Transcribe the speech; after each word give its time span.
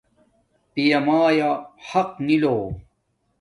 پیامایا 0.73 1.51
حق 1.89 2.11
نی 2.25 2.37
لو 2.41 2.57